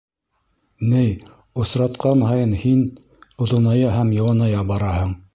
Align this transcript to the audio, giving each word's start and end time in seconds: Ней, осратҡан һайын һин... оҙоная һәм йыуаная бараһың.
Ней, 0.93 1.09
осратҡан 1.63 2.23
һайын 2.27 2.55
һин... 2.61 2.81
оҙоная 3.45 3.91
һәм 3.97 4.15
йыуаная 4.17 4.65
бараһың. 4.73 5.13